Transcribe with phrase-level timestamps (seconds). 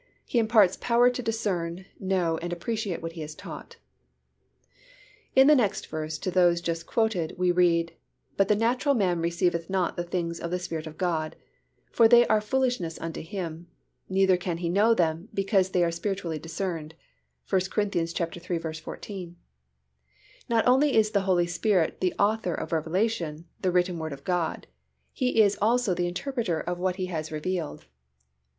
[0.25, 3.75] He imparts power to discern, know and appreciate what He has taught._
[5.35, 7.93] In the next verse to those just quoted we read,
[8.35, 11.35] "But the natural man receiveth not the things of the Spirit of God:
[11.91, 13.67] for they are foolishness unto him:
[14.09, 16.95] neither can he know them, because they are spiritually discerned"
[17.47, 17.83] (1 Cor.
[17.85, 18.55] iii.
[18.57, 19.35] 14).
[20.49, 24.65] Not only is the Holy Spirit the Author of revelation, the written Word of God:
[25.13, 27.85] He is also the Interpreter of what He has revealed.